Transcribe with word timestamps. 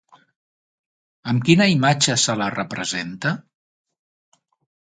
Amb 1.33 1.43
quina 1.49 1.67
imatge 1.73 2.15
se 2.23 2.37
la 2.41 2.49
representa? 2.57 3.35